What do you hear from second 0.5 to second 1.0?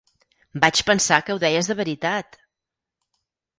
"Vaig